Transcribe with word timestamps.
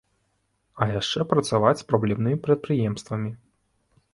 А 0.85 0.87
яшчэ 0.99 1.27
працаваць 1.33 1.75
з 1.81 1.87
праблемнымі 1.91 2.41
прадпрыемствамі. 2.49 3.31